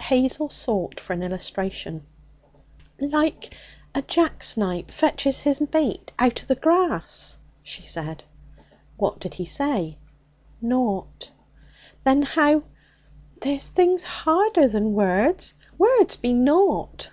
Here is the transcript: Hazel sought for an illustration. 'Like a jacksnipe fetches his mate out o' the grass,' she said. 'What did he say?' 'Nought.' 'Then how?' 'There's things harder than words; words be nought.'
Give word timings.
Hazel 0.00 0.48
sought 0.48 0.98
for 0.98 1.12
an 1.12 1.22
illustration. 1.22 2.04
'Like 2.98 3.54
a 3.94 4.02
jacksnipe 4.02 4.90
fetches 4.90 5.42
his 5.42 5.60
mate 5.72 6.12
out 6.18 6.42
o' 6.42 6.46
the 6.46 6.56
grass,' 6.56 7.38
she 7.62 7.82
said. 7.86 8.24
'What 8.96 9.20
did 9.20 9.34
he 9.34 9.44
say?' 9.44 9.96
'Nought.' 10.60 11.30
'Then 12.02 12.22
how?' 12.22 12.64
'There's 13.40 13.68
things 13.68 14.02
harder 14.02 14.66
than 14.66 14.92
words; 14.92 15.54
words 15.78 16.16
be 16.16 16.34
nought.' 16.34 17.10